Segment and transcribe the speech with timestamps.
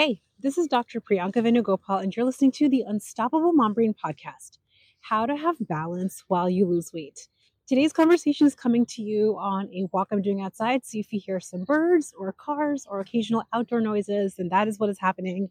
[0.00, 0.98] Hey, this is Dr.
[0.98, 4.56] Priyanka Venugopal, and you're listening to the Unstoppable Mom Brain podcast
[5.02, 7.28] How to Have Balance While You Lose Weight.
[7.68, 10.86] Today's conversation is coming to you on a walk I'm doing outside.
[10.86, 14.78] So if you hear some birds or cars or occasional outdoor noises, then that is
[14.78, 15.50] what is happening.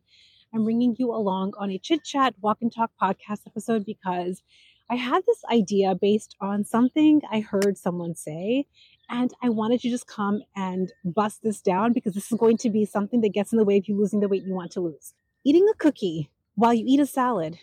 [0.51, 4.41] I'm bringing you along on a chit chat, walk and talk podcast episode because
[4.89, 8.65] I had this idea based on something I heard someone say.
[9.09, 12.69] And I wanted to just come and bust this down because this is going to
[12.69, 14.81] be something that gets in the way of you losing the weight you want to
[14.81, 15.13] lose.
[15.43, 17.57] Eating a cookie while you eat a salad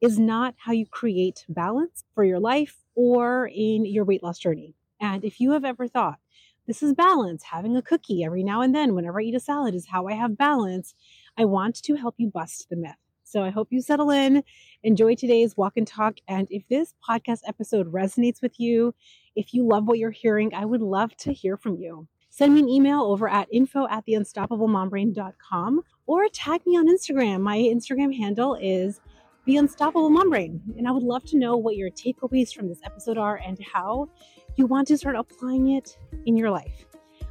[0.00, 4.74] is not how you create balance for your life or in your weight loss journey.
[5.00, 6.18] And if you have ever thought,
[6.66, 9.74] this is balance, having a cookie every now and then whenever I eat a salad
[9.74, 10.94] is how I have balance,
[11.36, 12.96] I want to help you bust the myth.
[13.24, 14.44] So I hope you settle in,
[14.82, 16.18] enjoy today's walk and talk.
[16.28, 18.94] And if this podcast episode resonates with you,
[19.36, 22.06] if you love what you're hearing, I would love to hear from you.
[22.30, 27.40] Send me an email over at info at theunstoppablemombrain.com or tag me on Instagram.
[27.40, 29.00] My Instagram handle is
[29.44, 30.60] the Unstoppable Mom Brain.
[30.76, 34.08] And I would love to know what your takeaways from this episode are and how
[34.56, 36.86] you want to start applying it in your life.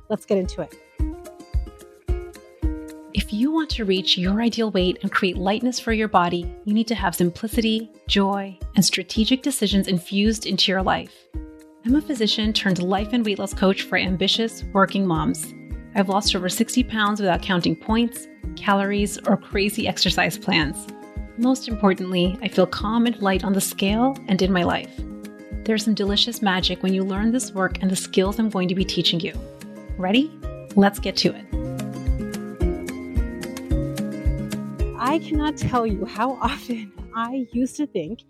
[0.09, 0.73] Let's get into it.
[3.13, 6.73] If you want to reach your ideal weight and create lightness for your body, you
[6.73, 11.13] need to have simplicity, joy, and strategic decisions infused into your life.
[11.85, 15.53] I'm a physician turned life and weight loss coach for ambitious working moms.
[15.95, 20.87] I've lost over 60 pounds without counting points, calories, or crazy exercise plans.
[21.37, 24.89] Most importantly, I feel calm and light on the scale and in my life.
[25.65, 28.75] There's some delicious magic when you learn this work and the skills I'm going to
[28.75, 29.33] be teaching you.
[29.97, 30.31] Ready?
[30.77, 31.45] Let's get to it.
[34.97, 38.21] I cannot tell you how often I used to think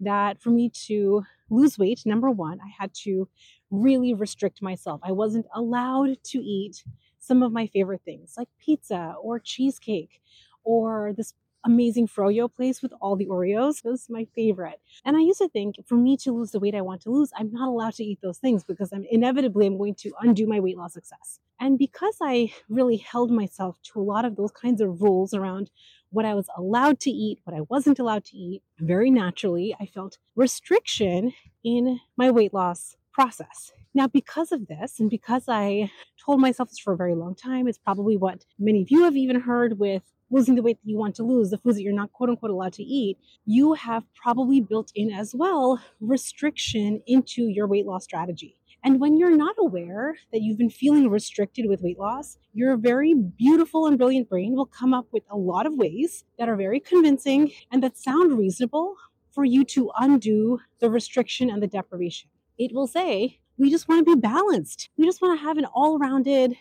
[0.00, 3.28] that for me to lose weight, number one, I had to
[3.70, 5.00] really restrict myself.
[5.02, 6.84] I wasn't allowed to eat
[7.18, 10.20] some of my favorite things like pizza or cheesecake
[10.64, 13.82] or this amazing froyo place with all the Oreos.
[13.82, 14.80] Those are my favorite.
[15.04, 17.30] And I used to think for me to lose the weight I want to lose,
[17.36, 20.60] I'm not allowed to eat those things because I'm inevitably I'm going to undo my
[20.60, 21.40] weight loss success.
[21.60, 25.70] And because I really held myself to a lot of those kinds of rules around
[26.10, 29.86] what I was allowed to eat, what I wasn't allowed to eat, very naturally, I
[29.86, 31.32] felt restriction
[31.64, 33.72] in my weight loss process.
[33.94, 35.90] Now, because of this, and because I
[36.24, 39.16] told myself this for a very long time, it's probably what many of you have
[39.16, 41.92] even heard with losing the weight that you want to lose, the foods that you're
[41.92, 47.48] not quote unquote allowed to eat, you have probably built in as well restriction into
[47.48, 48.56] your weight loss strategy.
[48.84, 53.14] And when you're not aware that you've been feeling restricted with weight loss, your very
[53.14, 56.80] beautiful and brilliant brain will come up with a lot of ways that are very
[56.80, 58.96] convincing and that sound reasonable
[59.32, 62.30] for you to undo the restriction and the deprivation.
[62.56, 64.90] It will say, we just want to be balanced.
[64.96, 66.54] We just want to have an all rounded,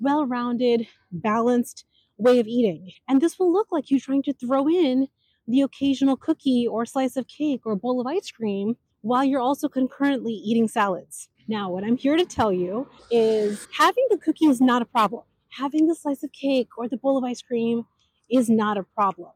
[0.00, 1.84] well rounded, balanced
[2.16, 2.92] way of eating.
[3.08, 5.08] And this will look like you trying to throw in
[5.48, 9.68] the occasional cookie or slice of cake or bowl of ice cream while you're also
[9.68, 11.28] concurrently eating salads.
[11.46, 15.24] Now, what I'm here to tell you is having the cookie is not a problem.
[15.50, 17.84] Having the slice of cake or the bowl of ice cream
[18.30, 19.30] is not a problem.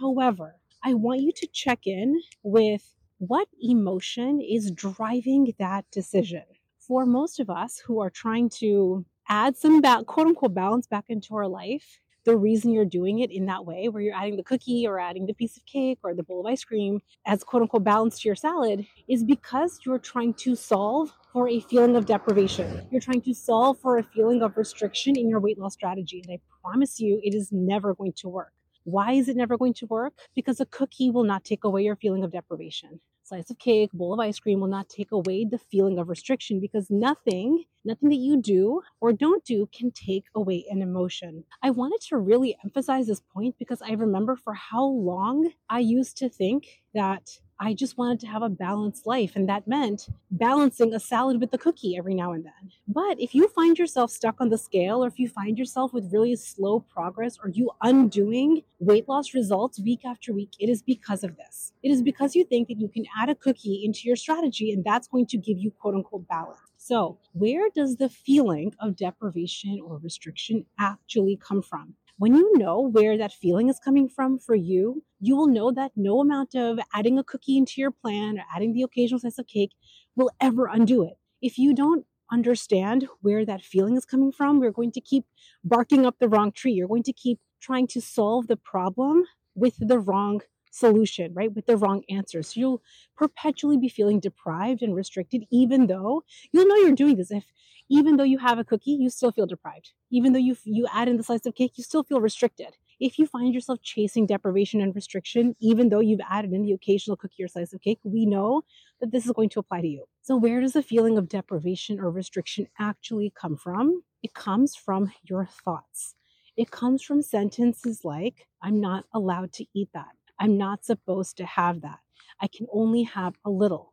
[0.00, 6.42] However, I want you to check in with what emotion is driving that decision.
[6.80, 11.04] For most of us who are trying to add some ba- quote unquote balance back
[11.08, 14.42] into our life, the reason you're doing it in that way, where you're adding the
[14.42, 17.62] cookie or adding the piece of cake or the bowl of ice cream as quote
[17.62, 22.06] unquote balance to your salad, is because you're trying to solve for a feeling of
[22.06, 22.86] deprivation.
[22.90, 26.22] You're trying to solve for a feeling of restriction in your weight loss strategy.
[26.26, 28.52] And I promise you, it is never going to work.
[28.84, 30.14] Why is it never going to work?
[30.34, 33.00] Because a cookie will not take away your feeling of deprivation
[33.32, 36.60] slice of cake, bowl of ice cream will not take away the feeling of restriction
[36.60, 41.44] because nothing, nothing that you do or don't do can take away an emotion.
[41.62, 46.18] I wanted to really emphasize this point because I remember for how long I used
[46.18, 49.36] to think that I just wanted to have a balanced life.
[49.36, 52.72] And that meant balancing a salad with a cookie every now and then.
[52.88, 56.12] But if you find yourself stuck on the scale, or if you find yourself with
[56.12, 61.22] really slow progress, or you undoing weight loss results week after week, it is because
[61.22, 61.72] of this.
[61.84, 64.82] It is because you think that you can add a cookie into your strategy and
[64.84, 66.58] that's going to give you quote unquote balance.
[66.78, 71.94] So, where does the feeling of deprivation or restriction actually come from?
[72.22, 75.90] When you know where that feeling is coming from for you, you will know that
[75.96, 79.48] no amount of adding a cookie into your plan or adding the occasional slice of
[79.48, 79.72] cake
[80.14, 81.14] will ever undo it.
[81.40, 85.24] If you don't understand where that feeling is coming from, we're going to keep
[85.64, 86.70] barking up the wrong tree.
[86.70, 89.24] You're going to keep trying to solve the problem
[89.56, 91.52] with the wrong solution, right?
[91.52, 92.44] With the wrong answer.
[92.44, 92.82] So you'll
[93.16, 96.22] perpetually be feeling deprived and restricted, even though
[96.52, 97.32] you'll know you're doing this.
[97.32, 97.46] If
[97.92, 99.92] even though you have a cookie, you still feel deprived.
[100.10, 102.78] Even though you you add in the slice of cake, you still feel restricted.
[102.98, 107.18] If you find yourself chasing deprivation and restriction, even though you've added in the occasional
[107.18, 108.62] cookie or slice of cake, we know
[109.00, 110.04] that this is going to apply to you.
[110.22, 114.02] So, where does the feeling of deprivation or restriction actually come from?
[114.22, 116.14] It comes from your thoughts.
[116.56, 120.16] It comes from sentences like, I'm not allowed to eat that.
[120.40, 121.98] I'm not supposed to have that.
[122.40, 123.91] I can only have a little.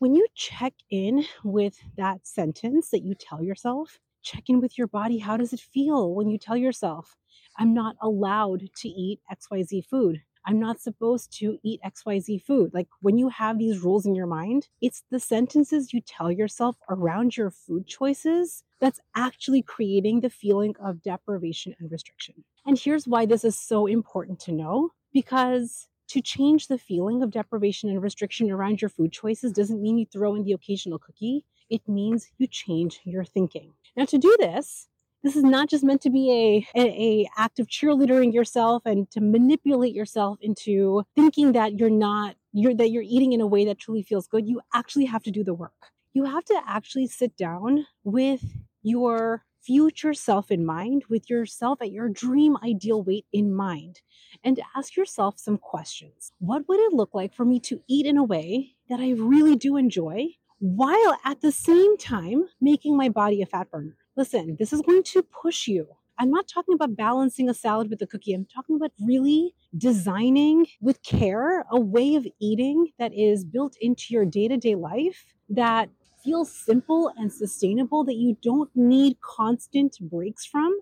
[0.00, 4.86] When you check in with that sentence that you tell yourself, check in with your
[4.86, 5.18] body.
[5.18, 7.18] How does it feel when you tell yourself,
[7.58, 10.22] I'm not allowed to eat XYZ food?
[10.46, 12.72] I'm not supposed to eat XYZ food.
[12.72, 16.76] Like when you have these rules in your mind, it's the sentences you tell yourself
[16.88, 22.42] around your food choices that's actually creating the feeling of deprivation and restriction.
[22.64, 27.30] And here's why this is so important to know because to change the feeling of
[27.30, 31.44] deprivation and restriction around your food choices doesn't mean you throw in the occasional cookie.
[31.68, 33.72] It means you change your thinking.
[33.96, 34.88] Now, to do this,
[35.22, 39.08] this is not just meant to be a, a, a, act of cheerleadering yourself and
[39.12, 43.64] to manipulate yourself into thinking that you're not you're that you're eating in a way
[43.64, 47.06] that truly feels good you actually have to do the work you have to actually
[47.06, 48.42] sit down with
[48.82, 54.00] your future self in mind with yourself at your dream ideal weight in mind
[54.44, 58.16] and ask yourself some questions what would it look like for me to eat in
[58.16, 60.26] a way that i really do enjoy
[60.58, 65.02] while at the same time making my body a fat burner Listen, this is going
[65.04, 65.86] to push you.
[66.18, 68.34] I'm not talking about balancing a salad with a cookie.
[68.34, 74.12] I'm talking about really designing with care a way of eating that is built into
[74.12, 75.88] your day to day life that
[76.22, 80.78] feels simple and sustainable, that you don't need constant breaks from,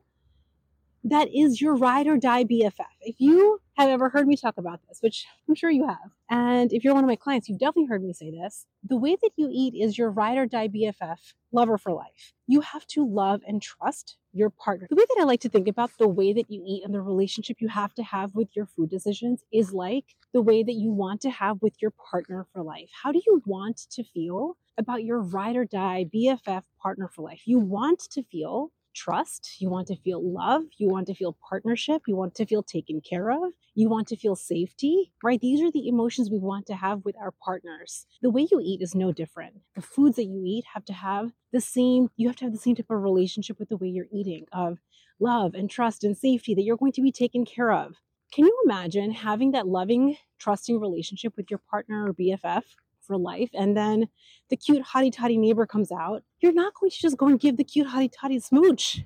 [1.04, 2.72] that is your ride or die BFF.
[3.00, 6.72] If you have ever heard me talk about this, which I'm sure you have, and
[6.72, 9.30] if you're one of my clients, you've definitely heard me say this the way that
[9.36, 11.18] you eat is your ride or die BFF,
[11.52, 12.32] lover for life.
[12.46, 14.86] You have to love and trust your partner.
[14.88, 17.00] The way that I like to think about the way that you eat and the
[17.00, 20.90] relationship you have to have with your food decisions is like the way that you
[20.90, 22.90] want to have with your partner for life.
[23.02, 27.42] How do you want to feel about your ride or die BFF partner for life?
[27.46, 32.02] You want to feel trust, you want to feel love, you want to feel partnership,
[32.06, 35.40] you want to feel taken care of, you want to feel safety, right?
[35.40, 38.06] These are the emotions we want to have with our partners.
[38.22, 39.60] The way you eat is no different.
[39.76, 42.58] The foods that you eat have to have the same, you have to have the
[42.58, 44.78] same type of relationship with the way you're eating of
[45.20, 47.96] love and trust and safety that you're going to be taken care of.
[48.32, 52.64] Can you imagine having that loving, trusting relationship with your partner or BFF
[53.08, 54.06] for life and then
[54.50, 57.56] the cute hottie toddy neighbor comes out, you're not going to just go and give
[57.56, 59.02] the cute hottie toddy smooch,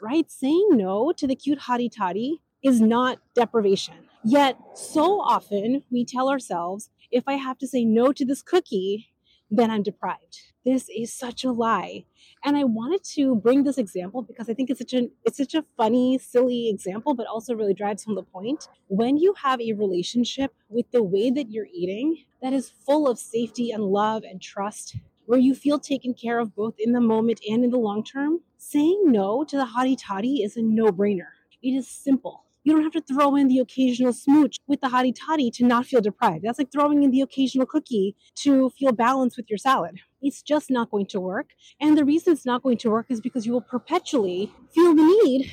[0.00, 0.30] right?
[0.30, 3.94] Saying no to the cute hottie toddy is not deprivation.
[4.24, 9.08] Yet, so often we tell ourselves, if I have to say no to this cookie,
[9.50, 10.40] then I'm deprived.
[10.64, 12.04] This is such a lie.
[12.44, 15.54] And I wanted to bring this example because I think it's such a it's such
[15.54, 18.68] a funny, silly example, but also really drives home the point.
[18.88, 23.18] When you have a relationship with the way that you're eating that is full of
[23.18, 24.96] safety and love and trust,
[25.26, 28.40] where you feel taken care of both in the moment and in the long term,
[28.58, 31.28] saying no to the hottie toddy is a no-brainer.
[31.62, 32.43] It is simple.
[32.64, 35.84] You don't have to throw in the occasional smooch with the hottie toddy to not
[35.84, 36.44] feel deprived.
[36.44, 40.00] That's like throwing in the occasional cookie to feel balanced with your salad.
[40.22, 41.50] It's just not going to work.
[41.78, 45.02] And the reason it's not going to work is because you will perpetually feel the
[45.02, 45.50] need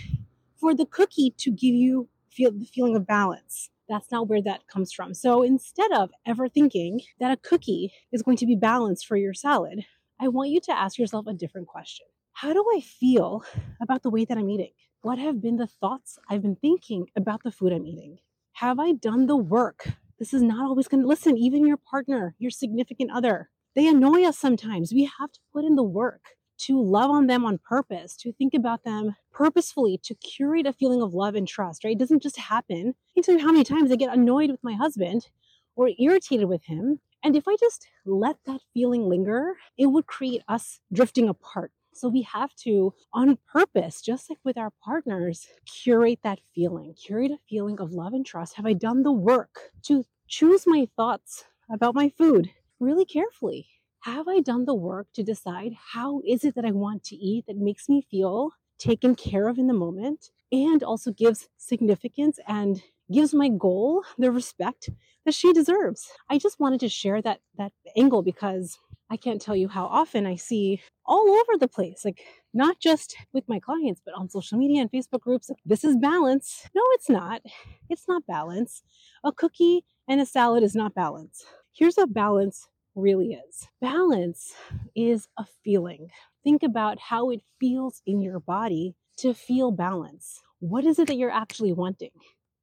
[0.57, 3.69] for the cookie to give you feel the feeling of balance.
[3.89, 5.13] That's not where that comes from.
[5.13, 9.33] So instead of ever thinking that a cookie is going to be balanced for your
[9.33, 9.83] salad,
[10.17, 12.05] I want you to ask yourself a different question.
[12.31, 13.43] How do I feel
[13.81, 14.71] about the way that I'm eating?
[15.03, 18.19] What have been the thoughts I've been thinking about the food I'm eating?
[18.53, 19.87] Have I done the work?
[20.19, 23.49] This is not always going to listen, even your partner, your significant other.
[23.75, 24.93] They annoy us sometimes.
[24.93, 26.21] We have to put in the work
[26.59, 31.01] to love on them on purpose, to think about them purposefully, to curate a feeling
[31.01, 31.93] of love and trust, right?
[31.93, 32.93] It doesn't just happen.
[32.93, 35.29] I can tell you how many times I get annoyed with my husband
[35.75, 36.99] or irritated with him.
[37.23, 41.71] And if I just let that feeling linger, it would create us drifting apart.
[41.93, 47.31] So we have to, on purpose, just like with our partners, curate that feeling, curate
[47.31, 48.55] a feeling of love and trust.
[48.55, 53.67] Have I done the work to choose my thoughts about my food really carefully?
[54.01, 57.45] Have I done the work to decide how is it that I want to eat
[57.47, 62.81] that makes me feel taken care of in the moment and also gives significance and
[63.11, 64.89] gives my goal the respect
[65.25, 66.09] that she deserves.
[66.29, 68.79] I just wanted to share that that angle because
[69.11, 72.21] I can't tell you how often I see all over the place, like
[72.53, 75.49] not just with my clients, but on social media and Facebook groups.
[75.49, 76.69] Like, this is balance.
[76.73, 77.41] No, it's not.
[77.89, 78.83] It's not balance.
[79.25, 81.45] A cookie and a salad is not balance.
[81.73, 84.53] Here's what balance really is balance
[84.95, 86.07] is a feeling.
[86.43, 90.41] Think about how it feels in your body to feel balance.
[90.59, 92.11] what is it that you're actually wanting,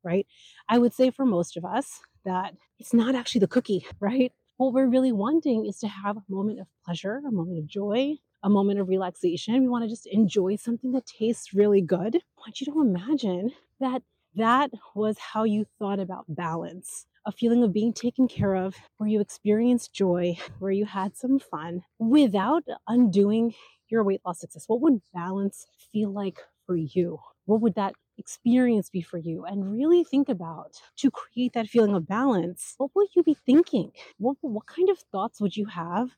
[0.04, 0.26] right?
[0.68, 4.32] I would say for most of us that it's not actually the cookie, right?
[4.58, 8.16] What we're really wanting is to have a moment of pleasure, a moment of joy,
[8.42, 9.60] a moment of relaxation.
[9.60, 12.16] We want to just enjoy something that tastes really good.
[12.16, 14.02] I want you to imagine that
[14.34, 19.08] that was how you thought about balance a feeling of being taken care of, where
[19.08, 23.54] you experienced joy, where you had some fun without undoing
[23.88, 24.64] your weight loss success.
[24.66, 27.20] What would balance feel like for you?
[27.48, 29.46] What would that experience be for you?
[29.46, 33.90] And really think about to create that feeling of balance, what would you be thinking?
[34.18, 36.10] What, what kind of thoughts would you have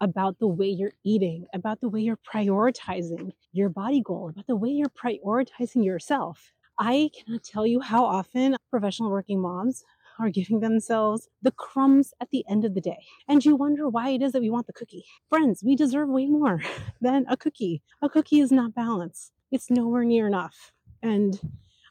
[0.00, 4.56] about the way you're eating, about the way you're prioritizing your body goal, about the
[4.56, 6.50] way you're prioritizing yourself.
[6.78, 9.84] I cannot tell you how often professional working moms
[10.18, 13.04] are giving themselves the crumbs at the end of the day.
[13.28, 15.04] And you wonder why it is that we want the cookie.
[15.28, 16.62] Friends, we deserve way more
[17.02, 17.82] than a cookie.
[18.00, 20.72] A cookie is not balance, it's nowhere near enough.
[21.02, 21.40] And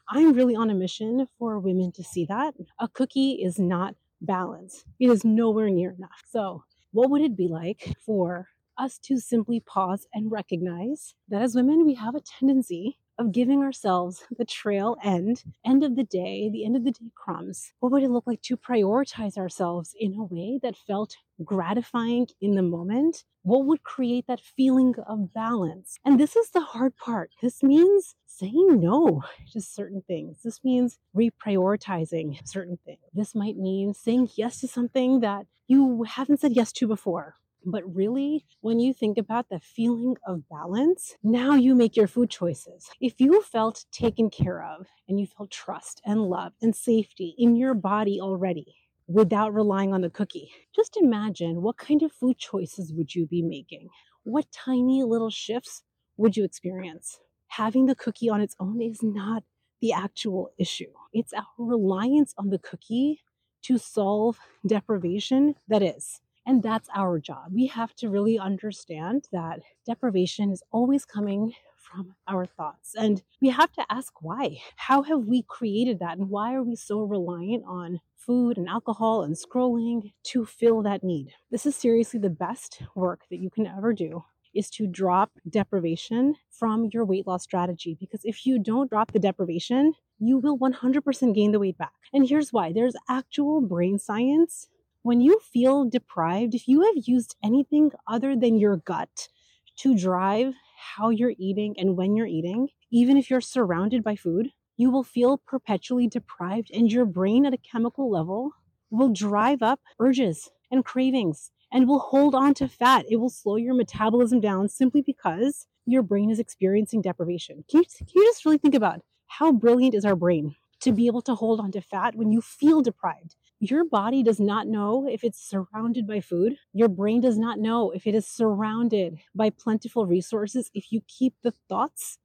[0.08, 2.54] I'm really on a mission for women to see that.
[2.78, 6.22] A cookie is not balance, it is nowhere near enough.
[6.28, 11.54] So what would it be like for us to simply pause and recognize that as
[11.54, 16.48] women, we have a tendency of giving ourselves the trail end, end of the day,
[16.50, 17.70] the end of the day crumbs.
[17.78, 22.54] What would it look like to prioritize ourselves in a way that felt gratifying in
[22.54, 23.24] the moment?
[23.42, 25.98] What would create that feeling of balance?
[26.02, 27.30] And this is the hard part.
[27.42, 29.22] This means saying no
[29.52, 30.38] to certain things.
[30.42, 33.00] This means reprioritizing certain things.
[33.12, 37.34] This might mean saying yes to something that you haven't said yes to before.
[37.64, 42.30] But really, when you think about the feeling of balance, now you make your food
[42.30, 42.90] choices.
[43.00, 47.56] If you felt taken care of and you felt trust and love and safety in
[47.56, 48.76] your body already
[49.08, 53.42] without relying on the cookie, just imagine what kind of food choices would you be
[53.42, 53.88] making?
[54.24, 55.82] What tiny little shifts
[56.16, 57.18] would you experience?
[57.48, 59.42] having the cookie on its own is not
[59.80, 60.92] the actual issue.
[61.12, 63.20] It's our reliance on the cookie
[63.62, 66.20] to solve deprivation that is.
[66.50, 67.52] And that's our job.
[67.52, 72.92] We have to really understand that deprivation is always coming from our thoughts.
[72.98, 74.56] And we have to ask why.
[74.74, 76.18] How have we created that?
[76.18, 81.04] And why are we so reliant on food and alcohol and scrolling to fill that
[81.04, 81.34] need?
[81.52, 86.34] This is seriously the best work that you can ever do is to drop deprivation
[86.50, 87.96] from your weight loss strategy.
[88.00, 91.92] Because if you don't drop the deprivation, you will 100% gain the weight back.
[92.12, 94.66] And here's why there's actual brain science.
[95.02, 99.28] When you feel deprived, if you have used anything other than your gut
[99.76, 104.50] to drive how you're eating and when you're eating, even if you're surrounded by food,
[104.76, 108.52] you will feel perpetually deprived, and your brain at a chemical level
[108.90, 113.06] will drive up urges and cravings and will hold on to fat.
[113.08, 117.64] It will slow your metabolism down simply because your brain is experiencing deprivation.
[117.70, 121.06] Can you, can you just really think about how brilliant is our brain to be
[121.06, 123.36] able to hold on to fat when you feel deprived?
[123.62, 126.56] Your body does not know if it's surrounded by food.
[126.72, 130.70] Your brain does not know if it is surrounded by plentiful resources.
[130.72, 132.16] If you keep the thoughts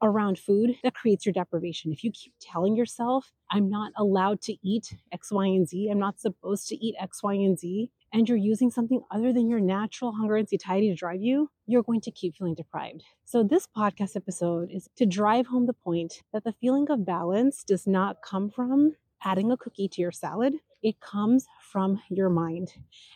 [0.00, 1.92] around food that creates your deprivation.
[1.92, 5.98] If you keep telling yourself, I'm not allowed to eat X, Y, and Z, I'm
[5.98, 9.60] not supposed to eat X, Y, and Z, and you're using something other than your
[9.60, 13.02] natural hunger and satiety to drive you, you're going to keep feeling deprived.
[13.24, 17.64] So, this podcast episode is to drive home the point that the feeling of balance
[17.64, 22.74] does not come from adding a cookie to your salad, it comes from your mind.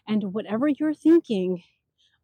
[0.09, 1.63] And whatever you're thinking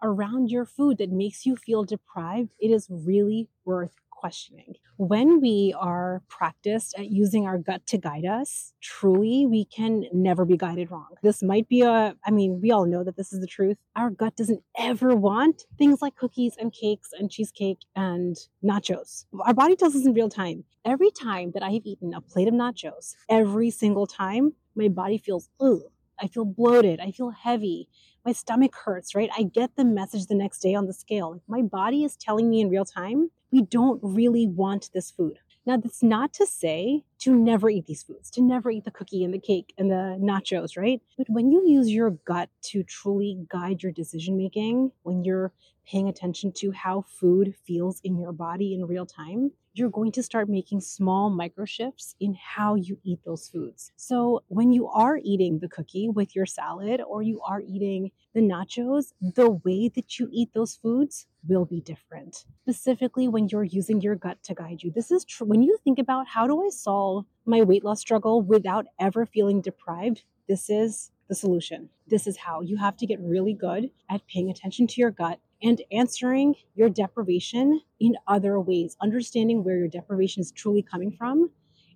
[0.02, 4.72] around your food that makes you feel deprived, it is really worth questioning.
[4.96, 10.46] When we are practiced at using our gut to guide us, truly, we can never
[10.46, 11.10] be guided wrong.
[11.22, 13.76] This might be a, I mean, we all know that this is the truth.
[13.96, 19.26] Our gut doesn't ever want things like cookies and cakes and cheesecake and nachos.
[19.44, 20.64] Our body tells us in real time.
[20.86, 25.18] Every time that I have eaten a plate of nachos, every single time, my body
[25.18, 25.82] feels, ugh,
[26.18, 27.00] I feel bloated.
[27.00, 27.88] I feel heavy.
[28.24, 29.30] My stomach hurts, right?
[29.36, 31.42] I get the message the next day on the scale.
[31.46, 35.38] My body is telling me in real time we don't really want this food.
[35.66, 39.24] Now, that's not to say to never eat these foods, to never eat the cookie
[39.24, 41.00] and the cake and the nachos, right?
[41.16, 45.52] But when you use your gut to truly guide your decision making, when you're
[45.86, 50.22] paying attention to how food feels in your body in real time, you're going to
[50.22, 53.90] start making small micro shifts in how you eat those foods.
[53.96, 58.40] So when you are eating the cookie with your salad or you are eating the
[58.40, 62.44] nachos, the way that you eat those foods will be different.
[62.62, 64.92] Specifically when you're using your gut to guide you.
[64.92, 65.46] This is true.
[65.46, 69.60] When you think about how do I solve my weight loss struggle without ever feeling
[69.60, 71.88] deprived, this is the solution.
[72.06, 75.40] This is how you have to get really good at paying attention to your gut
[75.64, 81.50] and answering your deprivation in other ways, understanding where your deprivation is truly coming from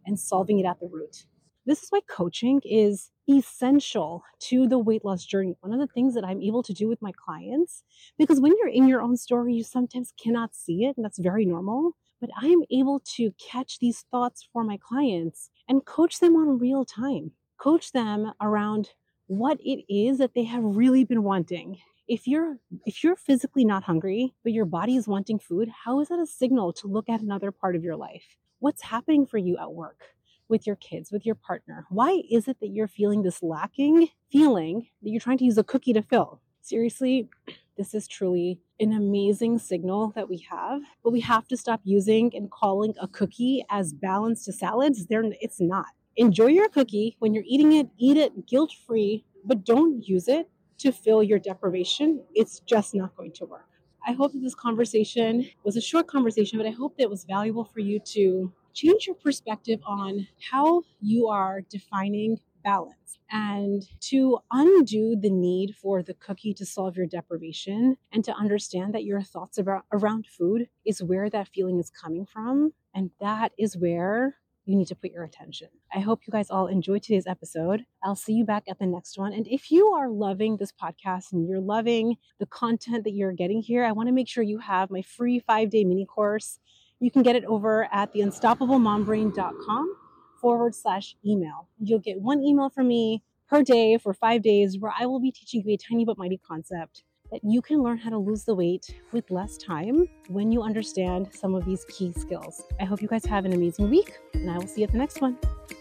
[0.06, 1.26] and solving it at the root.
[1.66, 5.54] This is why coaching is essential to the weight loss journey.
[5.60, 7.82] One of the things that I'm able to do with my clients,
[8.16, 11.44] because when you're in your own story, you sometimes cannot see it, and that's very
[11.44, 11.92] normal.
[12.22, 16.58] But I am able to catch these thoughts for my clients and coach them on
[16.58, 18.88] real time, coach them around
[19.26, 21.78] what it is that they have really been wanting.
[22.08, 26.08] If you're if you're physically not hungry, but your body is wanting food, how is
[26.08, 28.38] that a signal to look at another part of your life?
[28.60, 30.02] What's happening for you at work?
[30.48, 31.84] with your kids, with your partner?
[31.90, 35.62] Why is it that you're feeling this lacking feeling that you're trying to use a
[35.62, 36.40] cookie to fill?
[36.62, 37.28] Seriously,
[37.76, 42.34] this is truly an amazing signal that we have, but we have to stop using
[42.34, 45.06] and calling a cookie as balance to salads.
[45.06, 45.86] There, it's not.
[46.16, 50.48] Enjoy your cookie when you're eating it, eat it guilt free, but don't use it
[50.78, 52.22] to fill your deprivation.
[52.34, 53.68] It's just not going to work.
[54.06, 57.24] I hope that this conversation was a short conversation, but I hope that it was
[57.24, 64.38] valuable for you to change your perspective on how you are defining balance and to
[64.52, 69.22] undo the need for the cookie to solve your deprivation and to understand that your
[69.22, 74.36] thoughts about around food is where that feeling is coming from and that is where
[74.68, 75.68] you need to put your attention.
[75.94, 77.84] I hope you guys all enjoyed today's episode.
[78.04, 79.32] I'll see you back at the next one.
[79.32, 83.62] And if you are loving this podcast and you're loving the content that you're getting
[83.62, 86.60] here, I want to make sure you have my free five day mini course
[87.00, 89.96] you can get it over at the unstoppablemombrain.com
[90.40, 91.68] forward slash email.
[91.78, 95.30] You'll get one email from me per day for five days where I will be
[95.30, 98.54] teaching you a tiny but mighty concept that you can learn how to lose the
[98.54, 102.62] weight with less time when you understand some of these key skills.
[102.80, 104.98] I hope you guys have an amazing week, and I will see you at the
[104.98, 105.36] next one.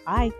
[0.06, 0.32] Bye.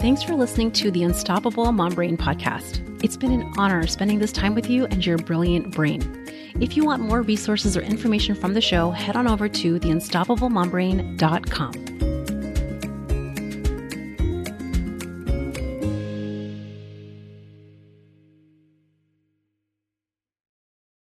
[0.00, 2.84] Thanks for listening to the Unstoppable Mom Brain podcast.
[3.02, 6.24] It's been an honor spending this time with you and your brilliant brain.
[6.60, 11.97] If you want more resources or information from the show, head on over to theunstoppablemombrain.com.